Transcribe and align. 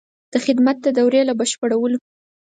د 0.33 0.35
خدمت 0.45 0.77
د 0.81 0.87
دورې 0.97 1.21
له 1.29 1.33
بشپړولو. 1.39 1.97